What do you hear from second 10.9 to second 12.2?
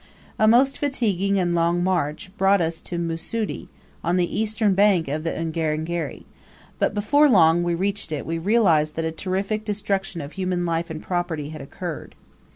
property had occurred.